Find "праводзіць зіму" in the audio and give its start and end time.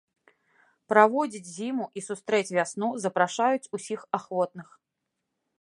0.93-1.85